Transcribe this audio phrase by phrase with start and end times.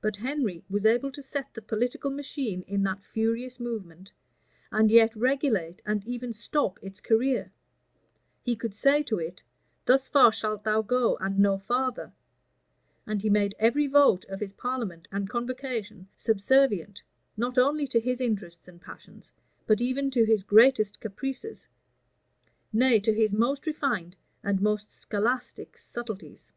[0.00, 4.10] But Henry was able to set the political machine in that furious movement,
[4.70, 7.52] and yet regulate and even stop its career:
[8.42, 9.42] he could say to it,
[9.84, 12.14] Thus far shalt thou go, and no farther:
[13.06, 17.02] and he made every vote of his parliament and convocation subservient,
[17.36, 19.30] not only to his interests and passions,
[19.66, 21.66] but even to his greatest caprices;
[22.72, 26.50] nay, to his most refined and most scholastic subtilties.